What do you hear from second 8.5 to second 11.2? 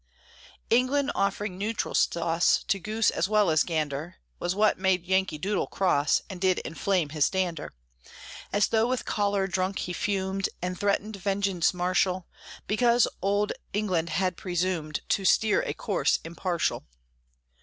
As though with choler drunk he fumed, And threatened